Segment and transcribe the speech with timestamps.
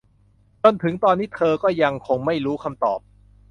[0.63, 2.99] จนถึงตอนนี้เธอก็ยังคงไม่รู้คำตอบ